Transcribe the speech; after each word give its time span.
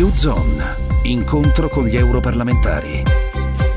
U-Zone, 0.00 0.76
incontro 1.04 1.68
con 1.68 1.86
gli 1.86 1.96
europarlamentari. 1.96 3.25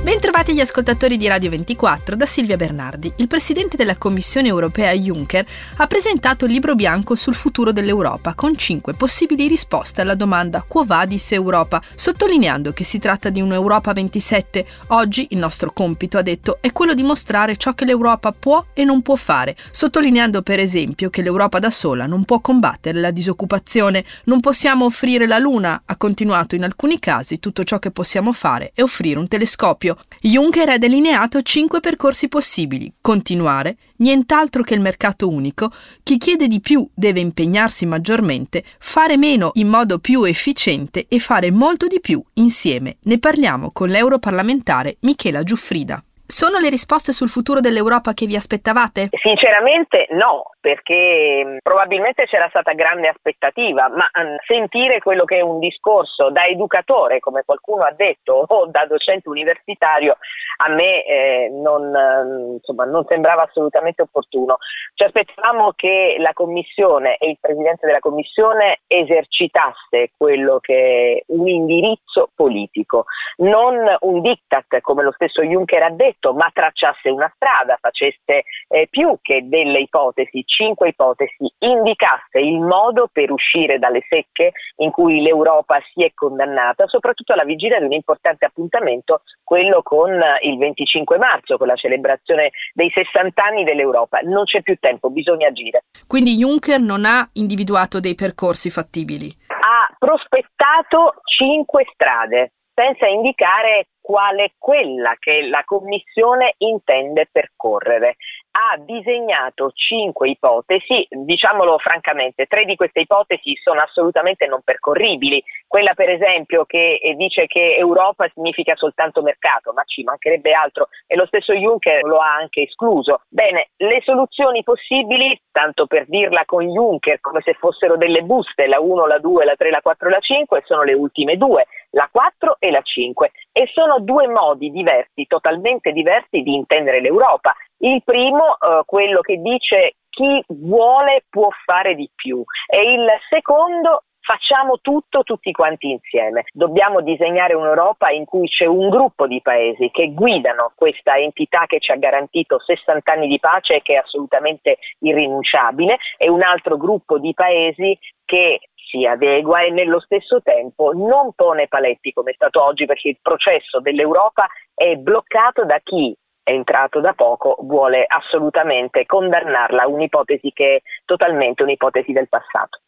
Bentrovati 0.02 0.54
gli 0.54 0.62
ascoltatori 0.62 1.18
di 1.18 1.28
Radio 1.28 1.50
24 1.50 2.16
da 2.16 2.26
Silvia 2.26 2.56
Bernardi. 2.56 3.12
Il 3.18 3.28
presidente 3.28 3.76
della 3.76 3.98
Commissione 3.98 4.48
europea 4.48 4.94
Juncker 4.94 5.46
ha 5.76 5.88
presentato 5.88 6.46
il 6.46 6.54
libro 6.54 6.74
bianco 6.74 7.16
sul 7.16 7.36
futuro 7.36 7.74
dell'Europa 7.74 8.34
con 8.34 8.56
cinque 8.56 8.94
possibili 8.94 9.50
risposte 9.50 10.00
alla 10.00 10.16
domanda 10.16 10.64
Quo 10.66 10.86
vadis 10.86 11.34
Europa, 11.34 11.82
sottolineando 11.96 12.72
che 12.72 12.86
si 12.86 12.98
tratta 12.98 13.30
di 13.30 13.42
un'Europa 13.42 13.92
27. 13.92 14.66
Oggi 14.88 15.28
il 15.32 15.38
nostro 15.38 15.74
compito, 15.74 16.18
ha 16.18 16.22
detto, 16.22 16.60
è 16.62 16.72
quello 16.72 16.94
di 16.94 17.04
mostrare 17.04 17.58
ciò 17.58 17.74
che 17.74 17.84
l'Europa 17.84 18.32
può 18.32 18.68
e 18.74 18.86
non 18.86 19.02
può 19.02 19.16
fare, 19.16 19.58
sottolineando 19.70 20.42
per 20.44 20.60
esempio 20.60 21.10
che 21.10 21.22
l'Europa 21.22 21.60
da 21.60 21.70
sola 21.70 22.06
non 22.06 22.24
può 22.24 22.40
combattere 22.40 23.02
la 23.02 23.12
disoccupazione, 23.12 24.06
non 24.24 24.40
possiamo 24.40 24.86
offrire 24.86 25.28
la 25.28 25.40
Luna, 25.40 25.82
ha 25.86 25.98
continuato 25.98 26.56
in 26.56 26.64
alcuni 26.64 27.00
casi 27.00 27.38
tutto 27.40 27.66
ciò 27.66 27.80
che 27.80 27.92
possiamo 27.92 28.32
fare 28.32 28.72
è 28.74 28.82
offrire 28.82 29.20
un 29.20 29.28
telescopio 29.28 29.89
Juncker 30.22 30.70
ha 30.70 30.78
delineato 30.78 31.42
cinque 31.42 31.80
percorsi 31.80 32.28
possibili. 32.28 32.92
Continuare, 33.00 33.78
nient'altro 33.98 34.64
che 34.64 34.74
il 34.74 34.82
mercato 34.82 35.30
unico, 35.30 35.72
chi 36.04 36.18
chiede 36.18 36.48
di 36.48 36.60
più 36.60 36.88
deve 36.94 37.20
impegnarsi 37.20 37.86
maggiormente, 37.86 38.64
fare 38.80 39.18
meno 39.18 39.52
in 39.54 39.68
modo 39.68 40.00
più 40.00 40.24
efficiente 40.24 41.06
e 41.08 41.20
fare 41.20 41.52
molto 41.52 41.88
di 41.88 42.00
più 42.00 42.22
insieme. 42.34 42.98
Ne 43.04 43.20
parliamo 43.20 43.72
con 43.72 43.90
l'europarlamentare 43.90 44.98
Michela 45.02 45.44
Giuffrida. 45.44 46.04
Sono 46.32 46.60
le 46.60 46.70
risposte 46.70 47.12
sul 47.12 47.28
futuro 47.28 47.60
dell'Europa 47.60 48.14
che 48.14 48.28
vi 48.28 48.36
aspettavate? 48.36 49.10
Sinceramente 49.20 50.06
no, 50.12 50.52
perché 50.62 51.44
mm, 51.44 51.58
probabilmente 51.64 52.26
c'era 52.28 52.48
stata 52.50 52.74
grande 52.74 53.08
aspettativa, 53.08 53.90
ma 53.90 54.06
mm, 54.06 54.36
sentire 54.46 55.00
quello 55.00 55.26
che 55.26 55.38
è 55.38 55.42
un 55.42 55.58
discorso 55.58 56.30
da 56.30 56.46
educatore, 56.46 57.20
come 57.20 57.42
qualcuno 57.44 57.84
ha 57.84 57.94
detto, 57.94 58.46
o 58.48 58.68
da 58.68 58.86
docente 58.86 59.28
universitario, 59.28 60.18
a 60.58 60.70
me 60.70 61.04
eh, 61.04 61.50
non, 61.50 61.90
mm, 61.90 62.54
insomma, 62.54 62.86
non, 62.86 63.06
sembrava 63.08 63.44
assolutamente 63.44 64.04
opportuno. 64.04 64.58
Ci 64.94 65.06
aspettavamo 65.06 65.74
che 65.76 66.16
la 66.20 66.34
Commissione 66.34 67.18
e 67.18 67.30
il 67.30 67.38
Presidente 67.42 67.88
della 67.88 68.00
Commissione 68.00 68.82
esercitasse 68.86 70.12
quello 70.16 70.60
che 70.60 71.24
è 71.26 71.34
un 71.34 71.48
indirizzo 71.48 72.30
politico, 72.36 73.06
non 73.38 73.78
un 74.02 74.22
diktat 74.22 74.82
come 74.82 75.02
lo 75.04 75.12
stesso 75.14 75.42
Juncker 75.42 75.82
ha 75.84 75.90
detto, 75.90 76.19
detto, 76.20 76.34
ma 76.34 76.50
tracciasse 76.54 77.10
una 77.10 77.32
strada, 77.34 77.78
facesse 77.80 78.44
eh, 78.68 78.88
più 78.90 79.18
che 79.22 79.48
delle 79.48 79.80
ipotesi, 79.80 80.44
cinque 80.46 80.90
ipotesi, 80.90 81.52
indicasse 81.60 82.40
il 82.40 82.60
modo 82.60 83.10
per 83.12 83.32
uscire 83.32 83.80
dalle 83.80 84.02
secche 84.08 84.52
in 84.78 84.92
cui 84.92 85.22
l'Europa 85.22 85.80
si 85.94 86.04
è 86.04 86.12
condannata, 86.14 86.86
soprattutto 86.88 87.34
alla 87.34 87.46
vigilia 87.46 87.80
di 87.80 87.86
un 87.86 87.94
importante 87.94 88.46
appuntamento, 88.46 89.22
quello 89.44 89.82
con 89.82 90.12
il 90.42 90.58
25 90.58 91.18
marzo, 91.18 91.58
con 91.58 91.68
la 91.68 91.76
celebrazione 91.76 92.52
dei 92.74 92.92
60 92.94 93.44
anni 93.44 93.64
dell'Europa. 93.64 94.20
Non 94.20 94.44
c'è 94.44 94.62
più 94.62 94.76
tempo, 94.80 95.10
bisogna 95.10 95.48
agire. 95.48 95.86
Quindi 96.06 96.36
Juncker 96.36 96.80
non 96.80 97.06
ha 97.06 97.28
individuato 97.34 98.00
dei 98.00 98.16
percorsi 98.16 98.70
fattibili? 98.70 99.32
Ha 99.48 99.96
prospettato 99.98 101.22
cinque 101.24 101.86
strade 101.94 102.52
senza 102.80 103.08
indicare 103.08 103.88
qual 104.00 104.38
è 104.38 104.54
quella 104.58 105.18
che 105.20 105.46
la 105.50 105.64
Commissione 105.66 106.54
intende 106.60 107.28
percorrere 107.30 108.16
ha 108.52 108.78
disegnato 108.78 109.72
cinque 109.74 110.30
ipotesi, 110.30 111.06
diciamolo 111.10 111.78
francamente, 111.78 112.46
tre 112.46 112.66
di 112.66 112.76
queste 112.76 113.02
ipotesi 113.02 113.56
sono 113.62 113.82
assolutamente 113.82 114.48
non 114.48 114.62
percorribili. 114.64 115.42
Quella 115.68 115.94
per 115.94 116.10
esempio 116.10 116.66
che 116.66 117.00
eh, 117.02 117.14
dice 117.14 117.46
che 117.46 117.76
Europa 117.78 118.28
significa 118.34 118.76
soltanto 118.76 119.22
mercato, 119.22 119.72
ma 119.74 119.84
ci 119.84 120.04
mancherebbe 120.04 120.52
altro 120.52 120.90
e 121.06 121.16
lo 121.16 121.26
stesso 121.28 121.54
Juncker 121.54 122.04
lo 122.04 122.18
ha 122.18 122.34
anche 122.34 122.64
escluso. 122.64 123.22
Bene, 123.30 123.70
le 123.78 124.02
soluzioni 124.04 124.64
possibili, 124.64 125.40
tanto 125.52 125.86
per 125.86 126.06
dirla 126.08 126.44
con 126.46 126.66
Juncker 126.68 127.20
come 127.20 127.42
se 127.42 127.54
fossero 127.54 127.98
delle 127.98 128.24
buste, 128.24 128.68
la 128.68 128.80
1, 128.80 129.06
la 129.06 129.20
2, 129.20 129.46
la 129.46 129.56
3, 129.56 129.70
la 129.70 129.82
4 129.82 130.08
e 130.08 130.12
la 130.12 130.20
5, 130.20 130.64
sono 130.66 130.84
le 130.84 130.94
ultime 130.94 131.38
due, 131.38 131.68
la 131.92 132.08
4 132.12 132.58
e 132.60 132.72
la 132.72 132.82
5 132.82 133.32
e 133.52 133.70
sono 133.74 134.00
due 134.00 134.28
modi 134.28 134.72
diversi, 134.72 135.26
totalmente 135.28 135.92
diversi 135.92 136.42
di 136.42 136.54
intendere 136.54 137.02
l'Europa. 137.02 137.54
Il 137.80 138.02
primo, 138.04 138.58
eh, 138.58 138.84
quello 138.86 139.22
che 139.22 139.38
dice 139.38 139.96
chi 140.10 140.44
vuole 140.48 141.24
può 141.30 141.50
fare 141.66 141.96
di 141.96 142.10
più 142.14 142.44
e 142.68 142.94
il 142.94 143.08
secondo 143.30 144.04
facciamo 144.30 144.78
tutto 144.80 145.24
tutti 145.24 145.52
quanti 145.52 145.90
insieme. 145.90 146.44
Dobbiamo 146.52 147.02
disegnare 147.02 147.56
un'Europa 147.56 148.12
in 148.12 148.26
cui 148.26 148.48
c'è 148.48 148.66
un 148.66 148.90
gruppo 148.90 149.26
di 149.26 149.42
paesi 149.42 149.90
che 149.90 150.14
guidano 150.14 150.72
questa 150.76 151.18
entità 151.18 151.66
che 151.66 151.80
ci 151.80 151.92
ha 151.92 151.96
garantito 151.96 152.60
60 152.60 153.12
anni 153.12 153.28
di 153.28 153.40
pace 153.40 153.76
e 153.76 153.82
che 153.82 153.94
è 153.94 153.98
assolutamente 153.98 154.78
irrinunciabile 155.00 155.98
e 156.18 156.30
un 156.30 156.44
altro 156.44 156.78
gruppo 156.78 157.18
di 157.18 157.34
paesi 157.34 157.98
che 158.24 158.60
si 158.90 159.06
adegua 159.06 159.62
e 159.62 159.70
nello 159.70 160.00
stesso 160.00 160.42
tempo 160.42 160.92
non 160.94 161.34
pone 161.36 161.68
paletti 161.68 162.12
come 162.12 162.32
è 162.32 162.34
stato 162.34 162.64
oggi 162.64 162.86
perché 162.86 163.10
il 163.10 163.20
processo 163.22 163.80
dell'Europa 163.80 164.48
è 164.74 164.96
bloccato 164.96 165.64
da 165.66 165.80
chi 165.84 166.16
è 166.42 166.52
entrato 166.52 167.00
da 167.00 167.14
poco, 167.14 167.58
vuole 167.62 168.06
assolutamente 168.08 169.06
condannarla, 169.06 169.86
un'ipotesi 169.86 170.52
che 170.52 170.78
è 170.78 170.82
totalmente 171.06 171.62
un'ipotesi 171.62 172.12
del 172.12 172.28
passato. 172.28 172.80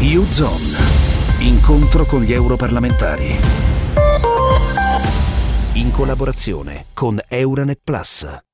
U-Zone, 0.00 1.46
incontro 1.46 2.04
con 2.04 2.22
gli 2.22 2.32
europarlamentari. 2.32 3.30
In 5.74 5.92
collaborazione 5.92 6.86
con 6.94 7.20
Euronet 7.28 7.78
Plus. 7.84 8.45